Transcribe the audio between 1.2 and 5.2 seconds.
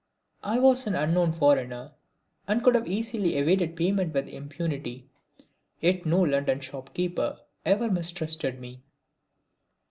foreigner, and could have easily evaded payment with impunity,